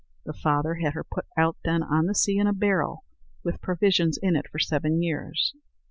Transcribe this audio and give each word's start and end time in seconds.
The 0.25 0.33
father 0.33 0.77
had 0.81 0.93
her 0.93 1.03
put 1.03 1.27
out 1.37 1.57
then 1.63 1.83
on 1.83 2.07
the 2.07 2.15
sea 2.15 2.39
in 2.39 2.47
a 2.47 2.53
barrel, 2.53 3.03
with 3.43 3.61
provisions 3.61 4.17
in 4.19 4.35
it 4.35 4.47
for 4.51 4.57
seven 4.57 5.03
years. 5.03 5.53